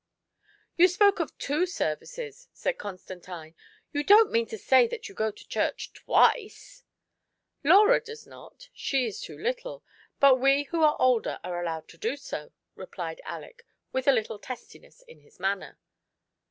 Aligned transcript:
"You 0.79 0.87
spoke 0.87 1.19
of 1.19 1.37
two 1.37 1.67
services," 1.67 2.47
said 2.53 2.79
Constantine;" 2.79 3.53
you 3.93 4.03
don't 4.03 4.31
mean 4.31 4.47
to 4.47 4.57
say 4.57 4.87
that 4.87 5.07
you 5.07 5.13
go 5.13 5.29
to 5.29 5.47
church 5.47 5.93
twice 5.93 6.83
?""Laura 7.63 7.99
does 8.01 8.25
not— 8.25 8.69
she 8.73 9.05
is 9.05 9.21
too 9.21 9.37
little; 9.37 9.83
but 10.19 10.39
we 10.39 10.63
who 10.63 10.81
are 10.81 10.95
older 10.97 11.39
are 11.43 11.61
allowed 11.61 11.87
to 11.89 11.99
do 11.99 12.15
so," 12.17 12.51
replied 12.73 13.21
Aleck, 13.27 13.63
with 13.91 14.07
a 14.07 14.11
little 14.11 14.39
testiness 14.39 15.03
in 15.03 15.19
his 15.19 15.39
manner. 15.39 15.77